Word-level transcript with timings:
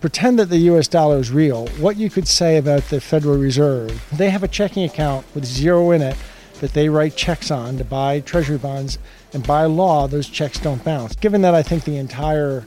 pretend 0.00 0.38
that 0.38 0.48
the 0.48 0.58
US 0.58 0.88
dollar 0.88 1.18
is 1.18 1.30
real, 1.30 1.66
what 1.78 1.96
you 1.96 2.10
could 2.10 2.28
say 2.28 2.56
about 2.56 2.82
the 2.84 3.00
Federal 3.00 3.36
Reserve, 3.36 4.04
they 4.12 4.30
have 4.30 4.42
a 4.42 4.48
checking 4.48 4.84
account 4.84 5.26
with 5.34 5.44
zero 5.44 5.90
in 5.90 6.02
it 6.02 6.16
that 6.60 6.72
they 6.72 6.88
write 6.88 7.16
checks 7.16 7.50
on 7.50 7.78
to 7.78 7.84
buy 7.84 8.20
treasury 8.20 8.58
bonds, 8.58 8.98
and 9.32 9.46
by 9.46 9.64
law, 9.64 10.06
those 10.08 10.28
checks 10.28 10.58
don't 10.58 10.82
bounce. 10.84 11.14
Given 11.16 11.42
that 11.42 11.54
I 11.54 11.62
think 11.62 11.84
the 11.84 11.96
entire 11.96 12.64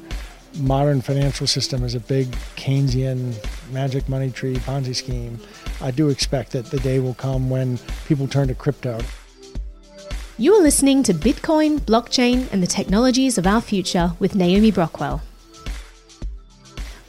modern 0.60 1.02
financial 1.02 1.48
system 1.48 1.84
is 1.84 1.96
a 1.96 2.00
big 2.00 2.32
Keynesian 2.56 3.34
magic 3.72 4.08
money 4.10 4.32
tree 4.32 4.56
Ponzi 4.56 4.96
scheme, 4.96 5.40
I 5.82 5.92
do 5.92 6.10
expect 6.10 6.52
that 6.52 6.66
the 6.66 6.80
day 6.80 7.00
will 7.00 7.14
come 7.14 7.50
when 7.50 7.80
people 8.06 8.28
turn 8.28 8.48
to 8.50 8.56
crypto. 8.56 9.00
You 10.38 10.54
are 10.56 10.62
listening 10.62 11.04
to 11.04 11.14
Bitcoin, 11.14 11.80
blockchain, 11.80 12.52
and 12.52 12.64
the 12.64 12.68
technologies 12.68 13.38
of 13.38 13.46
our 13.46 13.62
future 13.62 14.14
with 14.20 14.36
Naomi 14.36 14.72
Brockwell. 14.72 15.22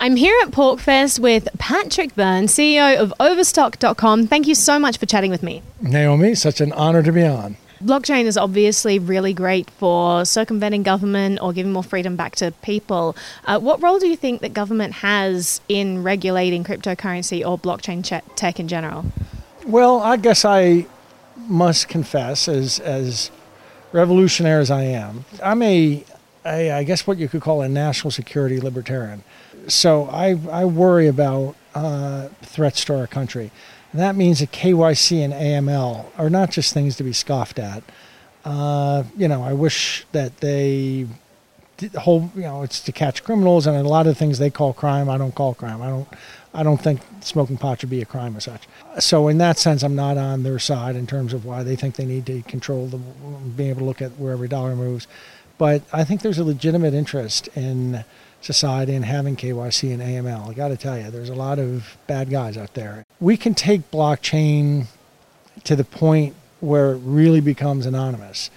I'm 0.02 0.16
here 0.16 0.36
at 0.42 0.50
PorcFest 0.50 1.20
with 1.20 1.46
Patrick 1.58 2.16
Byrne, 2.16 2.46
CEO 2.46 2.96
of 2.96 3.14
Overstock.com. 3.20 4.26
Thank 4.26 4.48
you 4.48 4.56
so 4.56 4.76
much 4.80 4.98
for 4.98 5.06
chatting 5.06 5.30
with 5.30 5.44
me. 5.44 5.62
Naomi, 5.80 6.34
such 6.34 6.60
an 6.60 6.72
honor 6.72 7.04
to 7.04 7.12
be 7.12 7.22
on. 7.22 7.56
Blockchain 7.80 8.24
is 8.24 8.36
obviously 8.36 8.98
really 8.98 9.32
great 9.32 9.70
for 9.70 10.24
circumventing 10.24 10.82
government 10.82 11.38
or 11.40 11.52
giving 11.52 11.70
more 11.70 11.84
freedom 11.84 12.16
back 12.16 12.34
to 12.34 12.50
people. 12.62 13.14
Uh, 13.44 13.60
what 13.60 13.80
role 13.80 14.00
do 14.00 14.08
you 14.08 14.16
think 14.16 14.40
that 14.40 14.52
government 14.52 14.92
has 14.94 15.60
in 15.68 16.02
regulating 16.02 16.64
cryptocurrency 16.64 17.46
or 17.46 17.56
blockchain 17.56 18.02
tech 18.34 18.58
in 18.58 18.66
general? 18.66 19.04
Well, 19.64 20.00
I 20.00 20.16
guess 20.16 20.44
I 20.44 20.84
must 21.46 21.86
confess, 21.86 22.48
as 22.48 22.80
as 22.80 23.30
revolutionary 23.92 24.62
as 24.62 24.70
I 24.72 24.82
am, 24.82 25.26
I'm 25.40 25.62
a, 25.62 26.04
a 26.44 26.70
I 26.72 26.84
guess 26.84 27.06
what 27.06 27.18
you 27.18 27.28
could 27.28 27.40
call 27.40 27.62
a 27.62 27.68
national 27.68 28.10
security 28.10 28.60
libertarian 28.60 29.22
so 29.68 30.06
I, 30.06 30.38
I 30.50 30.64
worry 30.64 31.06
about 31.06 31.54
uh, 31.74 32.28
threats 32.42 32.84
to 32.86 32.98
our 32.98 33.06
country. 33.06 33.50
And 33.92 34.00
that 34.00 34.16
means 34.16 34.40
that 34.40 34.52
KYC 34.52 35.24
and 35.24 35.32
AML 35.32 36.06
are 36.18 36.30
not 36.30 36.50
just 36.50 36.72
things 36.72 36.96
to 36.96 37.04
be 37.04 37.12
scoffed 37.12 37.58
at. 37.58 37.82
Uh, 38.44 39.04
you 39.16 39.28
know, 39.28 39.42
I 39.42 39.52
wish 39.52 40.06
that 40.12 40.38
they 40.38 41.06
whole 41.98 42.30
you 42.36 42.42
know 42.42 42.62
it's 42.62 42.80
to 42.80 42.92
catch 42.92 43.24
criminals 43.24 43.66
and 43.66 43.76
a 43.76 43.82
lot 43.82 44.06
of 44.06 44.16
things 44.16 44.38
they 44.38 44.50
call 44.50 44.72
crime 44.72 45.08
I 45.10 45.18
don't 45.18 45.34
call 45.34 45.54
crime 45.54 45.82
I 45.82 45.88
don't 45.88 46.08
I 46.54 46.62
don't 46.62 46.80
think 46.80 47.00
smoking 47.22 47.56
pot 47.56 47.80
should 47.80 47.90
be 47.90 48.00
a 48.02 48.04
crime 48.04 48.36
as 48.36 48.44
such 48.44 48.68
so 49.00 49.26
in 49.26 49.38
that 49.38 49.58
sense 49.58 49.82
I'm 49.82 49.96
not 49.96 50.16
on 50.16 50.44
their 50.44 50.60
side 50.60 50.94
in 50.94 51.08
terms 51.08 51.32
of 51.32 51.44
why 51.44 51.64
they 51.64 51.74
think 51.74 51.96
they 51.96 52.04
need 52.04 52.24
to 52.26 52.42
control 52.42 52.86
the 52.86 52.98
being 53.56 53.70
able 53.70 53.80
to 53.80 53.84
look 53.86 54.00
at 54.00 54.12
where 54.12 54.32
every 54.32 54.46
dollar 54.46 54.76
moves 54.76 55.08
but 55.62 55.80
I 55.92 56.02
think 56.02 56.22
there's 56.22 56.40
a 56.40 56.44
legitimate 56.44 56.92
interest 56.92 57.46
in 57.54 58.04
society 58.40 58.96
and 58.96 59.04
having 59.04 59.36
KYC 59.36 59.92
and 59.92 60.02
AML. 60.02 60.50
I 60.50 60.54
got 60.54 60.68
to 60.68 60.76
tell 60.76 60.98
you, 60.98 61.08
there's 61.08 61.28
a 61.28 61.36
lot 61.36 61.60
of 61.60 61.96
bad 62.08 62.30
guys 62.30 62.56
out 62.56 62.74
there. 62.74 63.06
We 63.20 63.36
can 63.36 63.54
take 63.54 63.88
blockchain 63.92 64.86
to 65.62 65.76
the 65.76 65.84
point 65.84 66.34
where 66.58 66.94
it 66.94 66.98
really 67.04 67.40
becomes 67.40 67.86
anonymous. 67.86 68.50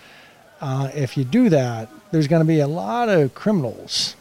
Uh, 0.60 0.90
if 0.96 1.16
you 1.16 1.24
do 1.24 1.48
that, 1.50 1.90
there's 2.10 2.28
going 2.28 2.42
to 2.42 2.48
be 2.48 2.60
a 2.60 2.68
lot 2.68 3.08
of 3.08 3.36
criminals 3.36 4.16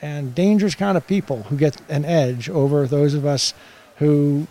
and 0.00 0.34
dangerous 0.34 0.74
kind 0.74 0.96
of 0.96 1.06
people 1.06 1.42
who 1.42 1.56
get 1.58 1.82
an 1.90 2.06
edge 2.06 2.48
over 2.48 2.86
those 2.86 3.12
of 3.12 3.26
us 3.26 3.52
who, 3.96 4.46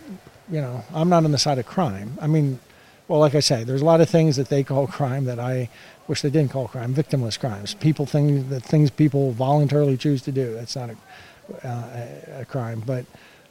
you 0.48 0.60
know, 0.60 0.84
I'm 0.94 1.08
not 1.08 1.24
on 1.24 1.32
the 1.32 1.36
side 1.36 1.58
of 1.58 1.66
crime. 1.66 2.16
I 2.20 2.28
mean, 2.28 2.60
well, 3.08 3.20
like 3.20 3.34
I 3.34 3.40
say, 3.40 3.64
there's 3.64 3.82
a 3.82 3.84
lot 3.84 4.00
of 4.00 4.08
things 4.08 4.36
that 4.36 4.48
they 4.48 4.62
call 4.62 4.86
crime 4.86 5.24
that 5.24 5.38
I 5.38 5.68
wish 6.08 6.22
they 6.22 6.30
didn't 6.30 6.50
call 6.50 6.68
crime, 6.68 6.94
victimless 6.94 7.38
crimes. 7.38 7.74
People 7.74 8.06
think 8.06 8.48
that 8.48 8.62
things 8.62 8.90
people 8.90 9.32
voluntarily 9.32 9.96
choose 9.96 10.22
to 10.22 10.32
do. 10.32 10.54
That's 10.54 10.76
not 10.76 10.90
a, 10.90 11.66
uh, 11.66 12.40
a 12.40 12.44
crime. 12.44 12.82
But 12.84 13.04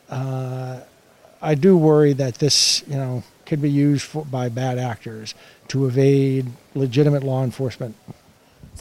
uh, 0.10 0.82
I 1.42 1.56
do 1.56 1.78
worry 1.78 2.14
that 2.14 2.36
this, 2.36 2.84
you 2.88 2.96
know, 2.96 3.24
could 3.46 3.62
be 3.62 3.70
used 3.70 4.04
for, 4.04 4.26
by 4.26 4.50
bad 4.50 4.78
actors 4.78 5.36
to 5.70 5.86
evade 5.86 6.48
legitimate 6.74 7.24
law 7.24 7.44
enforcement. 7.44 7.96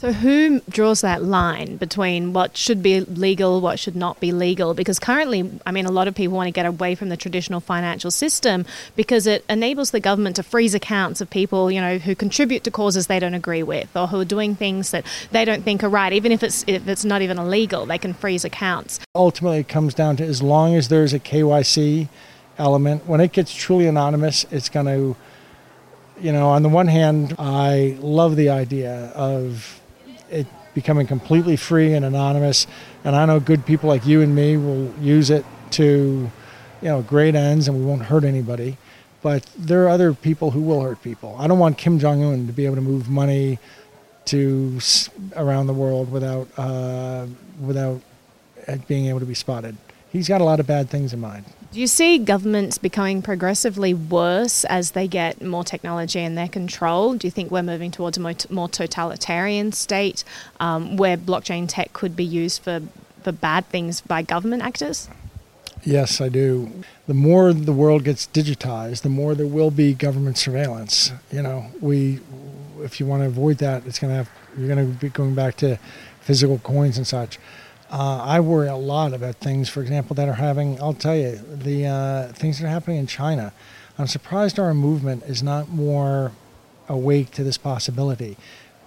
So, 0.01 0.11
who 0.11 0.61
draws 0.61 1.01
that 1.01 1.21
line 1.21 1.77
between 1.77 2.33
what 2.33 2.57
should 2.57 2.81
be 2.81 3.01
legal, 3.01 3.61
what 3.61 3.77
should 3.77 3.95
not 3.95 4.19
be 4.19 4.31
legal? 4.31 4.73
Because 4.73 4.97
currently, 4.97 5.47
I 5.63 5.71
mean, 5.71 5.85
a 5.85 5.91
lot 5.91 6.07
of 6.07 6.15
people 6.15 6.35
want 6.35 6.47
to 6.47 6.51
get 6.51 6.65
away 6.65 6.95
from 6.95 7.09
the 7.09 7.17
traditional 7.17 7.59
financial 7.59 8.09
system 8.09 8.65
because 8.95 9.27
it 9.27 9.45
enables 9.47 9.91
the 9.91 9.99
government 9.99 10.37
to 10.37 10.43
freeze 10.43 10.73
accounts 10.73 11.21
of 11.21 11.29
people, 11.29 11.69
you 11.69 11.79
know, 11.79 11.99
who 11.99 12.15
contribute 12.15 12.63
to 12.63 12.71
causes 12.71 13.05
they 13.05 13.19
don't 13.19 13.35
agree 13.35 13.61
with 13.61 13.95
or 13.95 14.07
who 14.07 14.19
are 14.19 14.25
doing 14.25 14.55
things 14.55 14.89
that 14.89 15.05
they 15.29 15.45
don't 15.45 15.61
think 15.61 15.83
are 15.83 15.89
right. 15.89 16.13
Even 16.13 16.31
if 16.31 16.41
it's 16.41 16.63
if 16.65 16.87
it's 16.87 17.05
not 17.05 17.21
even 17.21 17.37
illegal, 17.37 17.85
they 17.85 17.99
can 17.99 18.15
freeze 18.15 18.43
accounts. 18.43 18.99
Ultimately, 19.13 19.59
it 19.59 19.67
comes 19.67 19.93
down 19.93 20.17
to 20.17 20.25
as 20.25 20.41
long 20.41 20.73
as 20.73 20.87
there's 20.87 21.13
a 21.13 21.19
KYC 21.19 22.09
element, 22.57 23.05
when 23.05 23.21
it 23.21 23.33
gets 23.33 23.53
truly 23.53 23.85
anonymous, 23.85 24.47
it's 24.49 24.67
going 24.67 24.87
to 24.87 25.15
you 26.19 26.31
know, 26.31 26.49
on 26.49 26.63
the 26.63 26.69
one 26.69 26.87
hand, 26.87 27.35
I 27.37 27.97
love 27.99 28.35
the 28.35 28.49
idea 28.49 29.11
of 29.15 29.80
it 30.31 30.47
becoming 30.73 31.05
completely 31.05 31.55
free 31.55 31.93
and 31.93 32.05
anonymous. 32.05 32.65
And 33.03 33.15
I 33.15 33.25
know 33.25 33.39
good 33.39 33.65
people 33.65 33.89
like 33.89 34.05
you 34.05 34.21
and 34.21 34.35
me 34.35 34.57
will 34.57 34.93
use 34.99 35.29
it 35.29 35.45
to, 35.71 36.31
you 36.81 36.87
know, 36.87 37.01
great 37.01 37.35
ends, 37.35 37.67
and 37.67 37.77
we 37.77 37.85
won't 37.85 38.03
hurt 38.03 38.23
anybody. 38.23 38.77
But 39.21 39.45
there 39.57 39.83
are 39.85 39.89
other 39.89 40.13
people 40.13 40.51
who 40.51 40.61
will 40.61 40.81
hurt 40.81 41.01
people. 41.03 41.35
I 41.37 41.47
don't 41.47 41.59
want 41.59 41.77
Kim 41.77 41.99
Jong 41.99 42.23
Un 42.23 42.47
to 42.47 42.53
be 42.53 42.65
able 42.65 42.75
to 42.75 42.81
move 42.81 43.09
money 43.09 43.59
to 44.25 44.79
around 45.35 45.67
the 45.67 45.73
world 45.73 46.11
without 46.11 46.47
uh, 46.57 47.25
without 47.59 48.01
being 48.87 49.07
able 49.07 49.19
to 49.19 49.25
be 49.25 49.33
spotted. 49.33 49.75
He's 50.11 50.27
got 50.27 50.41
a 50.41 50.43
lot 50.43 50.59
of 50.59 50.67
bad 50.67 50.89
things 50.89 51.13
in 51.13 51.19
mind. 51.19 51.45
Do 51.71 51.79
you 51.79 51.87
see 51.87 52.17
governments 52.17 52.77
becoming 52.77 53.21
progressively 53.21 53.93
worse 53.93 54.65
as 54.65 54.91
they 54.91 55.07
get 55.07 55.41
more 55.41 55.63
technology 55.63 56.19
in 56.19 56.35
their 56.35 56.49
control? 56.49 57.15
Do 57.15 57.27
you 57.27 57.31
think 57.31 57.49
we're 57.49 57.63
moving 57.63 57.91
towards 57.91 58.17
a 58.17 58.35
more 58.49 58.67
totalitarian 58.67 59.71
state 59.71 60.25
um, 60.59 60.97
where 60.97 61.15
blockchain 61.15 61.67
tech 61.69 61.93
could 61.93 62.13
be 62.13 62.25
used 62.25 62.61
for, 62.61 62.81
for 63.23 63.31
bad 63.31 63.67
things 63.67 64.01
by 64.01 64.21
government 64.21 64.63
actors? 64.63 65.07
Yes, 65.83 66.19
I 66.19 66.27
do. 66.27 66.69
The 67.07 67.13
more 67.13 67.53
the 67.53 67.71
world 67.71 68.03
gets 68.03 68.27
digitized, 68.27 69.01
the 69.01 69.09
more 69.09 69.33
there 69.33 69.47
will 69.47 69.71
be 69.71 69.93
government 69.93 70.37
surveillance. 70.37 71.13
You 71.31 71.41
know, 71.41 71.67
we, 71.79 72.19
if 72.79 72.99
you 72.99 73.05
want 73.05 73.23
to 73.23 73.27
avoid 73.27 73.59
that, 73.59 73.85
it's 73.87 73.97
going 73.97 74.11
to 74.11 74.17
have 74.17 74.29
you're 74.57 74.67
going 74.67 74.85
to 74.85 74.99
be 74.99 75.09
going 75.09 75.33
back 75.33 75.55
to 75.57 75.79
physical 76.19 76.59
coins 76.59 76.97
and 76.97 77.07
such. 77.07 77.39
Uh, 77.91 78.21
I 78.23 78.39
worry 78.39 78.69
a 78.69 78.75
lot 78.75 79.13
about 79.13 79.35
things, 79.35 79.67
for 79.67 79.81
example, 79.81 80.15
that 80.15 80.29
are 80.29 80.33
having, 80.33 80.81
I'll 80.81 80.93
tell 80.93 81.15
you, 81.15 81.35
the 81.35 81.87
uh, 81.87 82.27
things 82.31 82.59
that 82.59 82.65
are 82.65 82.69
happening 82.69 82.97
in 82.97 83.05
China. 83.05 83.51
I'm 83.99 84.07
surprised 84.07 84.57
our 84.57 84.73
movement 84.73 85.23
is 85.23 85.43
not 85.43 85.67
more 85.67 86.31
awake 86.87 87.31
to 87.31 87.43
this 87.43 87.57
possibility. 87.57 88.37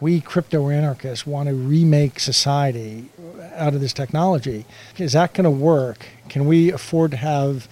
We 0.00 0.22
crypto 0.22 0.70
anarchists 0.70 1.26
want 1.26 1.50
to 1.50 1.54
remake 1.54 2.18
society 2.18 3.10
out 3.54 3.74
of 3.74 3.82
this 3.82 3.92
technology. 3.92 4.64
Is 4.96 5.12
that 5.12 5.34
going 5.34 5.44
to 5.44 5.50
work? 5.50 6.06
Can 6.30 6.46
we 6.46 6.72
afford 6.72 7.10
to 7.10 7.18
have 7.18 7.68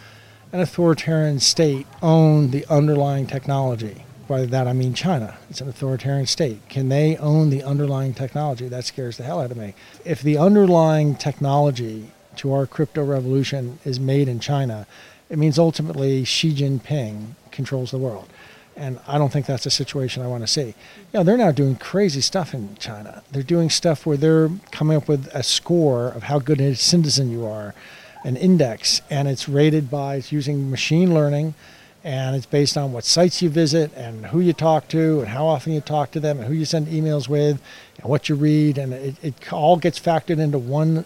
an 0.52 0.60
authoritarian 0.60 1.40
state 1.40 1.86
own 2.02 2.50
the 2.50 2.66
underlying 2.68 3.26
technology? 3.26 4.04
By 4.28 4.46
that 4.46 4.68
I 4.68 4.72
mean 4.72 4.94
China. 4.94 5.36
It's 5.50 5.60
an 5.60 5.68
authoritarian 5.68 6.26
state. 6.26 6.68
Can 6.68 6.88
they 6.88 7.16
own 7.16 7.50
the 7.50 7.62
underlying 7.62 8.14
technology? 8.14 8.68
That 8.68 8.84
scares 8.84 9.16
the 9.16 9.24
hell 9.24 9.40
out 9.40 9.50
of 9.50 9.56
me. 9.56 9.74
If 10.04 10.22
the 10.22 10.38
underlying 10.38 11.16
technology 11.16 12.10
to 12.36 12.52
our 12.52 12.66
crypto 12.66 13.04
revolution 13.04 13.78
is 13.84 14.00
made 14.00 14.28
in 14.28 14.40
China, 14.40 14.86
it 15.28 15.38
means 15.38 15.58
ultimately 15.58 16.24
Xi 16.24 16.54
Jinping 16.54 17.34
controls 17.50 17.90
the 17.90 17.98
world. 17.98 18.28
And 18.76 19.00
I 19.06 19.18
don't 19.18 19.32
think 19.32 19.46
that's 19.46 19.66
a 19.66 19.70
situation 19.70 20.22
I 20.22 20.28
want 20.28 20.42
to 20.42 20.46
see. 20.46 20.66
You 20.66 20.74
know, 21.14 21.22
they're 21.24 21.36
now 21.36 21.52
doing 21.52 21.76
crazy 21.76 22.20
stuff 22.20 22.54
in 22.54 22.74
China. 22.76 23.22
They're 23.30 23.42
doing 23.42 23.68
stuff 23.68 24.06
where 24.06 24.16
they're 24.16 24.50
coming 24.70 24.96
up 24.96 25.08
with 25.08 25.26
a 25.34 25.42
score 25.42 26.08
of 26.08 26.24
how 26.24 26.38
good 26.38 26.60
a 26.60 26.74
citizen 26.74 27.30
you 27.30 27.44
are, 27.44 27.74
an 28.24 28.36
index, 28.36 29.02
and 29.10 29.28
it's 29.28 29.48
rated 29.48 29.90
by 29.90 30.22
using 30.30 30.70
machine 30.70 31.12
learning 31.12 31.54
and 32.04 32.34
it's 32.34 32.46
based 32.46 32.76
on 32.76 32.92
what 32.92 33.04
sites 33.04 33.42
you 33.42 33.48
visit 33.48 33.92
and 33.94 34.26
who 34.26 34.40
you 34.40 34.52
talk 34.52 34.88
to 34.88 35.20
and 35.20 35.28
how 35.28 35.46
often 35.46 35.72
you 35.72 35.80
talk 35.80 36.10
to 36.12 36.20
them 36.20 36.38
and 36.38 36.48
who 36.48 36.54
you 36.54 36.64
send 36.64 36.88
emails 36.88 37.28
with 37.28 37.60
and 37.98 38.10
what 38.10 38.28
you 38.28 38.34
read. 38.34 38.76
And 38.76 38.92
it, 38.92 39.14
it 39.22 39.52
all 39.52 39.76
gets 39.76 40.00
factored 40.00 40.38
into 40.38 40.58
one 40.58 41.04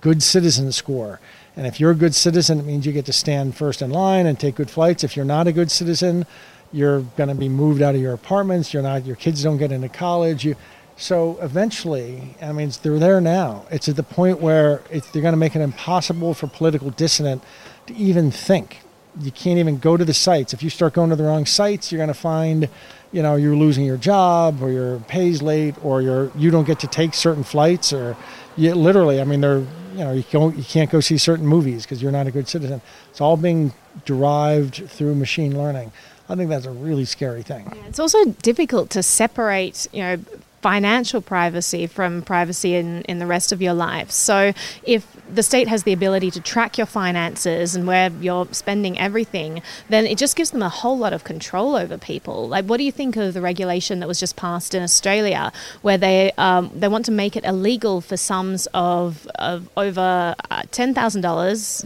good 0.00 0.22
citizen 0.22 0.70
score. 0.70 1.18
And 1.56 1.66
if 1.66 1.80
you're 1.80 1.90
a 1.90 1.96
good 1.96 2.14
citizen 2.14 2.60
it 2.60 2.64
means 2.64 2.86
you 2.86 2.92
get 2.92 3.06
to 3.06 3.12
stand 3.12 3.56
first 3.56 3.82
in 3.82 3.90
line 3.90 4.26
and 4.26 4.38
take 4.38 4.54
good 4.54 4.70
flights. 4.70 5.02
If 5.02 5.16
you're 5.16 5.24
not 5.24 5.48
a 5.48 5.52
good 5.52 5.70
citizen 5.70 6.26
you're 6.72 7.00
going 7.16 7.30
to 7.30 7.34
be 7.34 7.48
moved 7.48 7.80
out 7.80 7.94
of 7.94 8.00
your 8.00 8.12
apartments. 8.12 8.72
You're 8.72 8.82
not 8.82 9.06
your 9.06 9.16
kids 9.16 9.42
don't 9.42 9.56
get 9.56 9.72
into 9.72 9.88
college. 9.88 10.44
You 10.44 10.54
so 10.96 11.38
eventually, 11.40 12.34
I 12.42 12.50
mean, 12.50 12.72
they're 12.82 12.98
there 12.98 13.20
now. 13.20 13.66
It's 13.70 13.88
at 13.88 13.94
the 13.94 14.02
point 14.02 14.40
where 14.40 14.82
they're 14.90 15.22
going 15.22 15.32
to 15.32 15.36
make 15.36 15.54
it 15.54 15.62
impossible 15.62 16.34
for 16.34 16.48
political 16.48 16.90
dissident 16.90 17.42
to 17.86 17.94
even 17.94 18.32
think 18.32 18.80
you 19.20 19.30
can't 19.30 19.58
even 19.58 19.78
go 19.78 19.96
to 19.96 20.04
the 20.04 20.14
sites. 20.14 20.52
If 20.52 20.62
you 20.62 20.70
start 20.70 20.94
going 20.94 21.10
to 21.10 21.16
the 21.16 21.24
wrong 21.24 21.46
sites, 21.46 21.90
you're 21.90 21.98
going 21.98 22.08
to 22.08 22.14
find, 22.14 22.68
you 23.12 23.22
know, 23.22 23.36
you're 23.36 23.56
losing 23.56 23.84
your 23.84 23.96
job 23.96 24.62
or 24.62 24.70
your 24.70 25.00
pay's 25.00 25.42
late 25.42 25.74
or 25.84 26.02
you're 26.02 26.30
you 26.36 26.50
don't 26.50 26.66
get 26.66 26.80
to 26.80 26.86
take 26.86 27.14
certain 27.14 27.44
flights 27.44 27.92
or 27.92 28.16
you 28.56 28.74
literally. 28.74 29.20
I 29.20 29.24
mean, 29.24 29.40
they're 29.40 29.64
you 29.92 30.04
know 30.04 30.12
you 30.12 30.22
can't 30.22 30.56
you 30.56 30.64
can't 30.64 30.90
go 30.90 31.00
see 31.00 31.18
certain 31.18 31.46
movies 31.46 31.84
because 31.84 32.00
you're 32.02 32.12
not 32.12 32.26
a 32.26 32.30
good 32.30 32.48
citizen. 32.48 32.80
It's 33.10 33.20
all 33.20 33.36
being 33.36 33.72
derived 34.04 34.88
through 34.88 35.14
machine 35.14 35.58
learning. 35.58 35.92
I 36.28 36.36
think 36.36 36.50
that's 36.50 36.66
a 36.66 36.70
really 36.70 37.06
scary 37.06 37.42
thing. 37.42 37.72
Yeah, 37.74 37.86
it's 37.86 37.98
also 37.98 38.32
difficult 38.42 38.90
to 38.90 39.02
separate, 39.02 39.88
you 39.92 40.02
know, 40.02 40.18
financial 40.60 41.20
privacy 41.20 41.86
from 41.86 42.22
privacy 42.22 42.74
in, 42.74 43.02
in 43.02 43.18
the 43.18 43.26
rest 43.26 43.52
of 43.52 43.62
your 43.62 43.74
life. 43.74 44.10
So, 44.10 44.52
if 44.82 45.06
the 45.32 45.42
state 45.42 45.68
has 45.68 45.82
the 45.84 45.92
ability 45.92 46.30
to 46.32 46.40
track 46.40 46.78
your 46.78 46.86
finances 46.86 47.76
and 47.76 47.86
where 47.86 48.10
you're 48.20 48.48
spending 48.52 48.98
everything, 48.98 49.62
then 49.88 50.06
it 50.06 50.18
just 50.18 50.36
gives 50.36 50.50
them 50.50 50.62
a 50.62 50.68
whole 50.68 50.98
lot 50.98 51.12
of 51.12 51.22
control 51.24 51.76
over 51.76 51.98
people. 51.98 52.48
Like, 52.48 52.64
what 52.64 52.78
do 52.78 52.84
you 52.84 52.92
think 52.92 53.16
of 53.16 53.34
the 53.34 53.40
regulation 53.40 54.00
that 54.00 54.08
was 54.08 54.18
just 54.18 54.36
passed 54.36 54.74
in 54.74 54.82
Australia, 54.82 55.52
where 55.82 55.98
they 55.98 56.32
um, 56.38 56.70
they 56.74 56.88
want 56.88 57.04
to 57.06 57.12
make 57.12 57.36
it 57.36 57.44
illegal 57.44 58.00
for 58.00 58.16
sums 58.16 58.66
of, 58.74 59.28
of 59.36 59.68
over 59.76 60.34
uh, 60.50 60.62
ten 60.70 60.94
thousand 60.94 61.24
uh, 61.24 61.28
dollars 61.28 61.84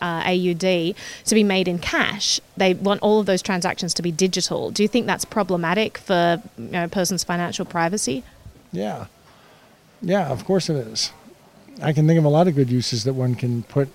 AUD 0.00 0.60
to 0.60 1.34
be 1.34 1.44
made 1.44 1.68
in 1.68 1.78
cash? 1.78 2.40
They 2.56 2.74
want 2.74 3.00
all 3.00 3.20
of 3.20 3.26
those 3.26 3.42
transactions 3.42 3.94
to 3.94 4.02
be 4.02 4.12
digital. 4.12 4.70
Do 4.70 4.82
you 4.82 4.88
think 4.88 5.06
that's 5.06 5.24
problematic 5.24 5.96
for 5.96 6.42
you 6.58 6.64
know, 6.64 6.84
a 6.84 6.88
person's 6.88 7.24
financial 7.24 7.64
privacy? 7.64 8.01
Yeah, 8.72 9.06
yeah, 10.00 10.28
of 10.28 10.44
course 10.44 10.68
it 10.68 10.76
is. 10.76 11.12
I 11.80 11.92
can 11.92 12.06
think 12.06 12.18
of 12.18 12.24
a 12.24 12.28
lot 12.28 12.48
of 12.48 12.54
good 12.54 12.70
uses 12.70 13.04
that 13.04 13.14
one 13.14 13.34
can 13.34 13.62
put 13.62 13.88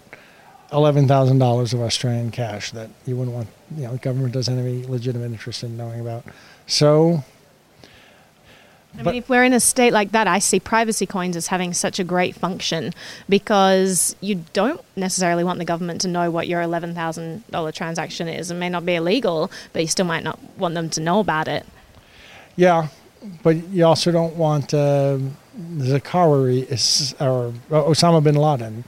eleven 0.71 1.07
thousand 1.07 1.39
dollars 1.39 1.73
of 1.73 1.81
Australian 1.81 2.31
cash 2.31 2.71
that 2.71 2.89
you 3.05 3.15
wouldn't 3.15 3.35
want. 3.35 3.49
You 3.75 3.83
know, 3.83 3.91
the 3.93 3.97
government 3.97 4.33
doesn't 4.33 4.55
have 4.55 4.65
any 4.65 4.85
legitimate 4.85 5.25
interest 5.25 5.63
in 5.63 5.77
knowing 5.77 5.99
about. 5.99 6.25
So. 6.65 7.23
I 8.97 9.03
mean, 9.03 9.15
if 9.15 9.29
we're 9.29 9.43
in 9.43 9.53
a 9.53 9.59
state 9.59 9.93
like 9.93 10.13
that, 10.13 10.27
I 10.27 10.39
see 10.39 10.59
privacy 10.59 11.05
coins 11.05 11.35
as 11.35 11.47
having 11.47 11.71
such 11.71 11.99
a 11.99 12.03
great 12.03 12.33
function 12.33 12.93
because 13.29 14.15
you 14.21 14.43
don't 14.53 14.81
necessarily 14.95 15.43
want 15.43 15.59
the 15.59 15.65
government 15.65 16.01
to 16.01 16.07
know 16.07 16.31
what 16.31 16.47
your 16.47 16.63
$11,000 16.63 17.73
transaction 17.75 18.27
is. 18.27 18.49
It 18.49 18.55
may 18.55 18.69
not 18.69 18.87
be 18.87 18.95
illegal, 18.95 19.51
but 19.71 19.83
you 19.83 19.87
still 19.87 20.05
might 20.05 20.23
not 20.23 20.39
want 20.57 20.73
them 20.73 20.89
to 20.91 21.01
know 21.01 21.19
about 21.19 21.47
it. 21.47 21.67
Yeah, 22.55 22.87
but 23.43 23.55
you 23.69 23.85
also 23.85 24.11
don't 24.11 24.35
want 24.35 24.73
uh, 24.73 25.17
or 27.19 27.53
Osama 27.69 28.23
bin 28.23 28.35
Laden 28.35 28.83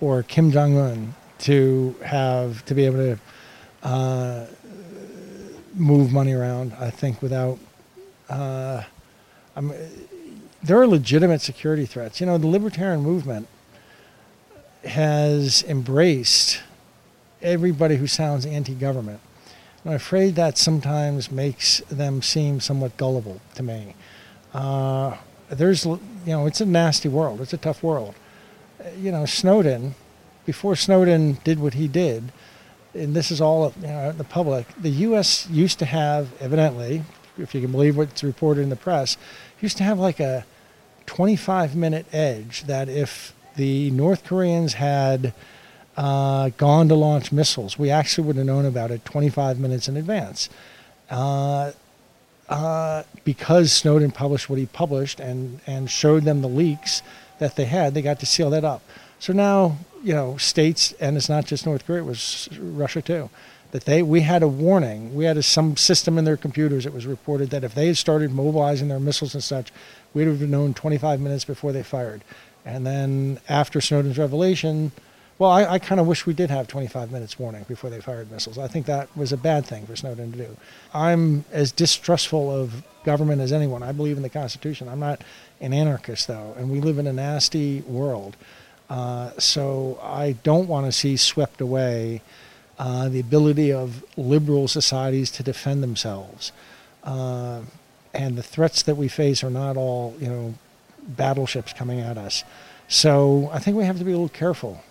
or 0.00 0.22
Kim 0.22 0.50
Jong 0.50 0.76
Un 0.76 1.14
to 1.40 1.94
have 2.04 2.64
to 2.66 2.74
be 2.74 2.84
able 2.84 2.96
to 2.98 3.18
uh, 3.82 4.46
move 5.74 6.12
money 6.12 6.32
around. 6.32 6.72
I 6.78 6.90
think 6.90 7.22
without 7.22 7.58
uh, 8.28 8.82
there 10.62 10.80
are 10.80 10.86
legitimate 10.86 11.40
security 11.40 11.86
threats. 11.86 12.20
You 12.20 12.26
know, 12.26 12.38
the 12.38 12.46
libertarian 12.46 13.02
movement 13.02 13.48
has 14.84 15.62
embraced 15.64 16.60
everybody 17.42 17.96
who 17.96 18.06
sounds 18.06 18.44
anti-government. 18.46 19.20
I'm 19.84 19.92
afraid 19.92 20.34
that 20.34 20.58
sometimes 20.58 21.30
makes 21.30 21.78
them 21.90 22.20
seem 22.20 22.60
somewhat 22.60 22.96
gullible 22.98 23.40
to 23.54 23.62
me. 23.62 23.94
Uh, 24.52 25.16
there's, 25.48 25.86
you 25.86 26.00
know, 26.26 26.46
it's 26.46 26.60
a 26.60 26.66
nasty 26.66 27.08
world. 27.08 27.40
It's 27.40 27.54
a 27.54 27.58
tough 27.58 27.82
world. 27.82 28.14
You 28.98 29.10
know, 29.10 29.24
Snowden, 29.24 29.94
before 30.44 30.76
Snowden 30.76 31.38
did 31.44 31.58
what 31.58 31.74
he 31.74 31.88
did, 31.88 32.30
and 32.92 33.14
this 33.14 33.30
is 33.30 33.40
all 33.40 33.72
you 33.80 33.86
know, 33.86 34.12
the 34.12 34.24
public, 34.24 34.66
the 34.80 34.90
U.S. 34.90 35.48
used 35.48 35.78
to 35.78 35.86
have, 35.86 36.28
evidently, 36.40 37.04
if 37.38 37.54
you 37.54 37.62
can 37.62 37.72
believe 37.72 37.96
what's 37.96 38.22
reported 38.22 38.62
in 38.62 38.68
the 38.68 38.76
press, 38.76 39.16
used 39.60 39.78
to 39.78 39.84
have 39.84 39.98
like 39.98 40.20
a 40.20 40.44
25 41.06 41.74
minute 41.74 42.06
edge 42.12 42.64
that 42.64 42.88
if 42.88 43.34
the 43.56 43.90
North 43.92 44.24
Koreans 44.24 44.74
had 44.74 45.32
uh, 45.96 46.50
gone 46.56 46.88
to 46.88 46.94
launch 46.94 47.32
missiles, 47.32 47.78
we 47.78 47.90
actually 47.90 48.26
would 48.26 48.36
have 48.36 48.46
known 48.46 48.64
about 48.64 48.90
it 48.90 49.04
25 49.04 49.58
minutes 49.58 49.88
in 49.88 49.96
advance. 49.96 50.48
Uh, 51.10 51.72
uh, 52.48 53.04
because 53.24 53.72
Snowden 53.72 54.10
published 54.10 54.50
what 54.50 54.58
he 54.58 54.66
published 54.66 55.20
and, 55.20 55.60
and 55.66 55.90
showed 55.90 56.24
them 56.24 56.42
the 56.42 56.48
leaks 56.48 57.02
that 57.38 57.54
they 57.54 57.64
had, 57.64 57.94
they 57.94 58.02
got 58.02 58.18
to 58.20 58.26
seal 58.26 58.50
that 58.50 58.64
up. 58.64 58.82
So 59.20 59.32
now, 59.32 59.76
you 60.02 60.14
know, 60.14 60.36
states, 60.36 60.92
and 60.94 61.16
it's 61.16 61.28
not 61.28 61.46
just 61.46 61.64
North 61.66 61.86
Korea, 61.86 62.00
it 62.00 62.06
was 62.06 62.48
Russia 62.58 63.02
too, 63.02 63.30
that 63.70 63.84
they 63.84 64.02
we 64.02 64.22
had 64.22 64.42
a 64.42 64.48
warning. 64.48 65.14
We 65.14 65.26
had 65.26 65.36
a, 65.36 65.42
some 65.42 65.76
system 65.76 66.18
in 66.18 66.24
their 66.24 66.36
computers. 66.36 66.86
It 66.86 66.92
was 66.92 67.06
reported 67.06 67.50
that 67.50 67.62
if 67.62 67.74
they 67.74 67.86
had 67.86 67.96
started 67.96 68.32
mobilizing 68.32 68.88
their 68.88 68.98
missiles 68.98 69.34
and 69.34 69.44
such, 69.44 69.70
we'd 70.12 70.26
have 70.26 70.40
known 70.40 70.74
25 70.74 71.20
minutes 71.20 71.44
before 71.44 71.72
they 71.72 71.82
fired. 71.82 72.22
And 72.64 72.86
then 72.86 73.38
after 73.48 73.80
Snowden's 73.80 74.18
revelation, 74.18 74.92
well, 75.40 75.50
I, 75.50 75.64
I 75.64 75.78
kind 75.78 75.98
of 75.98 76.06
wish 76.06 76.26
we 76.26 76.34
did 76.34 76.50
have 76.50 76.68
25 76.68 77.10
minutes 77.10 77.38
warning 77.38 77.64
before 77.66 77.88
they 77.88 77.98
fired 77.98 78.30
missiles. 78.30 78.58
I 78.58 78.68
think 78.68 78.84
that 78.84 79.08
was 79.16 79.32
a 79.32 79.38
bad 79.38 79.64
thing 79.64 79.86
for 79.86 79.96
Snowden 79.96 80.32
to 80.32 80.36
do. 80.38 80.56
I'm 80.92 81.46
as 81.50 81.72
distrustful 81.72 82.54
of 82.54 82.84
government 83.04 83.40
as 83.40 83.50
anyone. 83.50 83.82
I 83.82 83.92
believe 83.92 84.18
in 84.18 84.22
the 84.22 84.28
Constitution. 84.28 84.86
I'm 84.86 85.00
not 85.00 85.22
an 85.62 85.72
anarchist, 85.72 86.28
though, 86.28 86.54
and 86.58 86.70
we 86.70 86.82
live 86.82 86.98
in 86.98 87.06
a 87.06 87.12
nasty 87.14 87.80
world. 87.80 88.36
Uh, 88.90 89.30
so 89.38 89.98
I 90.02 90.32
don't 90.42 90.68
want 90.68 90.84
to 90.84 90.92
see 90.92 91.16
swept 91.16 91.62
away 91.62 92.20
uh, 92.78 93.08
the 93.08 93.20
ability 93.20 93.72
of 93.72 94.04
liberal 94.18 94.68
societies 94.68 95.30
to 95.30 95.42
defend 95.42 95.82
themselves. 95.82 96.52
Uh, 97.02 97.62
and 98.12 98.36
the 98.36 98.42
threats 98.42 98.82
that 98.82 98.96
we 98.96 99.08
face 99.08 99.42
are 99.42 99.48
not 99.48 99.78
all, 99.78 100.14
you 100.20 100.28
know, 100.28 100.54
battleships 101.02 101.72
coming 101.72 101.98
at 101.98 102.18
us. 102.18 102.44
So 102.88 103.48
I 103.54 103.58
think 103.58 103.78
we 103.78 103.84
have 103.84 103.96
to 103.96 104.04
be 104.04 104.10
a 104.10 104.16
little 104.16 104.28
careful 104.28 104.82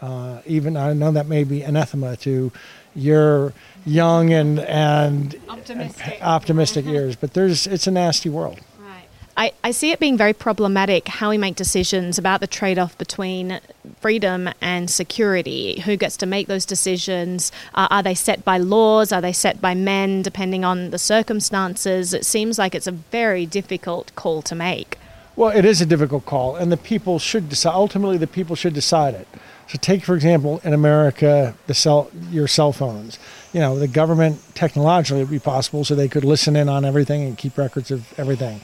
uh, 0.00 0.40
even 0.46 0.76
I 0.76 0.92
know 0.92 1.12
that 1.12 1.26
may 1.26 1.44
be 1.44 1.62
anathema 1.62 2.16
to 2.18 2.50
your 2.94 3.52
young 3.84 4.32
and 4.32 4.58
and 4.60 5.38
optimistic, 5.48 6.18
optimistic 6.22 6.86
ears, 6.86 7.16
but 7.16 7.34
there's 7.34 7.66
it's 7.66 7.86
a 7.86 7.90
nasty 7.90 8.28
world. 8.28 8.60
Right. 8.78 9.04
I, 9.36 9.52
I 9.62 9.70
see 9.70 9.90
it 9.90 10.00
being 10.00 10.16
very 10.16 10.32
problematic 10.32 11.08
how 11.08 11.30
we 11.30 11.38
make 11.38 11.54
decisions 11.54 12.18
about 12.18 12.40
the 12.40 12.46
trade 12.46 12.78
off 12.78 12.96
between 12.98 13.60
freedom 14.00 14.48
and 14.60 14.90
security. 14.90 15.80
Who 15.80 15.96
gets 15.96 16.16
to 16.18 16.26
make 16.26 16.46
those 16.46 16.64
decisions? 16.64 17.52
Uh, 17.74 17.86
are 17.90 18.02
they 18.02 18.14
set 18.14 18.44
by 18.44 18.58
laws? 18.58 19.12
Are 19.12 19.20
they 19.20 19.32
set 19.32 19.60
by 19.60 19.74
men, 19.74 20.22
depending 20.22 20.64
on 20.64 20.90
the 20.90 20.98
circumstances? 20.98 22.14
It 22.14 22.24
seems 22.24 22.58
like 22.58 22.74
it's 22.74 22.86
a 22.86 22.92
very 22.92 23.46
difficult 23.46 24.14
call 24.16 24.42
to 24.42 24.54
make. 24.54 24.98
Well, 25.36 25.56
it 25.56 25.64
is 25.64 25.80
a 25.80 25.86
difficult 25.86 26.26
call, 26.26 26.56
and 26.56 26.72
the 26.72 26.76
people 26.76 27.18
should 27.18 27.48
decide. 27.48 27.74
Ultimately, 27.74 28.18
the 28.18 28.26
people 28.26 28.56
should 28.56 28.74
decide 28.74 29.14
it. 29.14 29.28
So 29.70 29.78
take 29.80 30.04
for 30.04 30.16
example 30.16 30.60
in 30.64 30.72
America 30.72 31.54
the 31.68 31.74
cell 31.74 32.10
your 32.28 32.48
cell 32.48 32.72
phones. 32.72 33.20
You 33.52 33.60
know 33.60 33.78
the 33.78 33.86
government 33.86 34.42
technologically 34.56 35.20
would 35.20 35.30
be 35.30 35.38
possible, 35.38 35.84
so 35.84 35.94
they 35.94 36.08
could 36.08 36.24
listen 36.24 36.56
in 36.56 36.68
on 36.68 36.84
everything 36.84 37.22
and 37.22 37.38
keep 37.38 37.56
records 37.56 37.92
of 37.92 38.12
everything, 38.18 38.62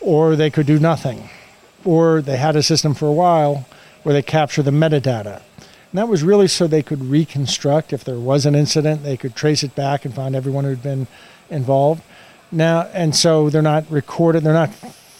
or 0.00 0.36
they 0.36 0.50
could 0.50 0.66
do 0.66 0.78
nothing, 0.78 1.28
or 1.84 2.22
they 2.22 2.36
had 2.36 2.54
a 2.54 2.62
system 2.62 2.94
for 2.94 3.08
a 3.08 3.12
while 3.12 3.66
where 4.04 4.12
they 4.12 4.22
capture 4.22 4.62
the 4.62 4.70
metadata. 4.70 5.42
And 5.58 5.98
that 5.98 6.06
was 6.06 6.22
really 6.22 6.46
so 6.46 6.68
they 6.68 6.84
could 6.84 7.02
reconstruct 7.02 7.92
if 7.92 8.04
there 8.04 8.20
was 8.20 8.46
an 8.46 8.54
incident, 8.54 9.02
they 9.02 9.16
could 9.16 9.34
trace 9.34 9.64
it 9.64 9.74
back 9.74 10.04
and 10.04 10.14
find 10.14 10.36
everyone 10.36 10.62
who'd 10.62 10.84
been 10.84 11.08
involved. 11.50 12.00
Now, 12.52 12.82
and 12.92 13.16
so 13.16 13.50
they're 13.50 13.60
not 13.60 13.90
recorded, 13.90 14.44
they're 14.44 14.52
not 14.52 14.70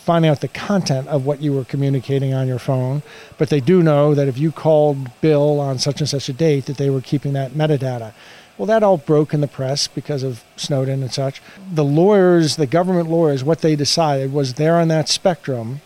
finding 0.05 0.31
out 0.31 0.43
the 0.43 0.49
content 0.49 1.09
of 1.09 1.25
what 1.25 1.41
you 1.41 1.51
were 1.51 1.65
communicating 1.65 2.35
on 2.35 2.47
your 2.47 2.59
phone, 2.59 3.03
but 3.39 3.49
they 3.49 3.61
do 3.61 3.83
know 3.83 4.15
that 4.15 4.29
if 4.29 4.37
you 4.37 4.53
called 4.53 5.11
Bill 5.23 5.59
on 5.59 5.79
such 5.79 6.01
and 6.01 6.09
such 6.09 6.29
a 6.29 6.33
date, 6.35 6.67
that 6.67 6.77
they 6.77 6.91
were 6.91 7.01
keeping 7.01 7.33
that 7.33 7.53
metadata. 7.53 8.13
Well, 8.59 8.67
that 8.67 8.83
all 8.83 8.99
broke 8.99 9.33
in 9.33 9.41
the 9.41 9.49
press 9.49 9.89
because 9.89 10.23
of 10.23 10.45
Snowden 10.57 11.03
and 11.03 11.13
such. 11.13 11.41
The 11.73 11.85
lawyers, 11.85 12.57
the 12.57 12.67
government 12.67 13.09
lawyers, 13.09 13.43
what 13.43 13.63
they 13.63 13.77
decided 13.77 14.33
was 14.33 14.55
they're 14.55 14.79
on 14.79 14.89
that 14.89 15.09
spectrum 15.09 15.81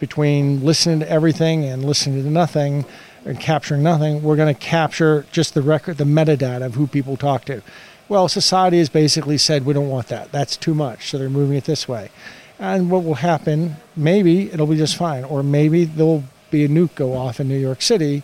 between 0.00 0.64
listening 0.64 1.00
to 1.00 1.10
everything 1.10 1.64
and 1.64 1.84
listening 1.84 2.22
to 2.22 2.30
nothing 2.30 2.86
and 3.26 3.38
capturing 3.38 3.82
nothing. 3.82 4.22
We're 4.22 4.36
going 4.36 4.52
to 4.52 4.58
capture 4.58 5.26
just 5.30 5.52
the 5.52 5.62
record, 5.62 5.98
the 5.98 6.04
metadata 6.04 6.64
of 6.64 6.74
who 6.74 6.86
people 6.86 7.18
talk 7.18 7.44
to. 7.44 7.62
Well, 8.08 8.28
society 8.28 8.78
has 8.78 8.88
basically 8.88 9.36
said 9.36 9.66
we 9.66 9.74
don't 9.74 9.90
want 9.90 10.08
that. 10.08 10.32
That's 10.32 10.56
too 10.56 10.74
much. 10.74 11.10
So 11.10 11.18
they're 11.18 11.28
moving 11.28 11.58
it 11.58 11.64
this 11.64 11.86
way. 11.86 12.10
And 12.58 12.90
what 12.90 13.04
will 13.04 13.14
happen, 13.14 13.76
maybe 13.94 14.50
it'll 14.50 14.66
be 14.66 14.76
just 14.76 14.96
fine, 14.96 15.24
or 15.24 15.42
maybe 15.42 15.84
there'll 15.84 16.24
be 16.50 16.64
a 16.64 16.68
nuke 16.68 16.94
go 16.94 17.14
off 17.14 17.38
in 17.40 17.48
New 17.48 17.58
York 17.58 17.82
City, 17.82 18.22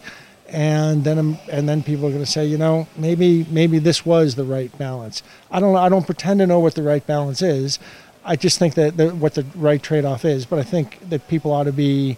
and 0.48 1.04
then 1.04 1.18
um, 1.18 1.38
and 1.50 1.68
then 1.68 1.82
people 1.82 2.06
are 2.06 2.10
going 2.10 2.24
to 2.24 2.30
say, 2.30 2.44
you 2.44 2.58
know, 2.58 2.86
maybe 2.96 3.46
maybe 3.50 3.78
this 3.78 4.04
was 4.04 4.34
the 4.34 4.44
right 4.44 4.76
balance. 4.76 5.22
I 5.50 5.60
don't 5.60 5.76
I 5.76 5.88
don't 5.88 6.04
pretend 6.04 6.40
to 6.40 6.46
know 6.46 6.58
what 6.58 6.74
the 6.74 6.82
right 6.82 7.06
balance 7.06 7.42
is. 7.42 7.78
I 8.24 8.36
just 8.36 8.58
think 8.58 8.74
that 8.74 8.96
the, 8.96 9.14
what 9.14 9.34
the 9.34 9.44
right 9.54 9.82
trade-off 9.82 10.24
is, 10.24 10.46
but 10.46 10.58
I 10.58 10.62
think 10.62 10.98
that 11.10 11.28
people 11.28 11.52
ought 11.52 11.64
to 11.64 11.72
be 11.72 12.16